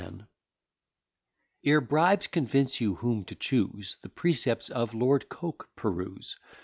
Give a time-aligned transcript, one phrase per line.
[0.01, 0.09] E.
[0.09, 0.27] B._
[1.63, 6.39] Ere bribes convince you whom to choose, The precepts of Lord Coke peruse.